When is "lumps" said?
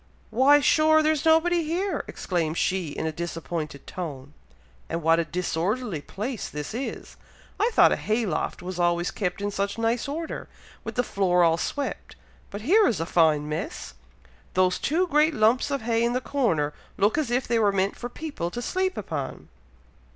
15.35-15.69